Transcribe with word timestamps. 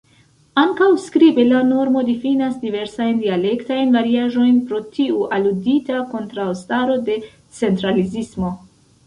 Ankaŭ 0.59 0.85
skribe 1.01 1.43
la 1.49 1.59
normo 1.71 2.01
difinas 2.07 2.55
diversajn 2.63 3.19
dialektajn 3.25 3.93
variaĵojn, 3.97 4.57
pro 4.71 4.81
tiu 4.97 5.23
aludita 5.39 6.01
kontraŭstaro 6.17 6.99
de 7.13 7.21
centralizismo. 7.61 8.53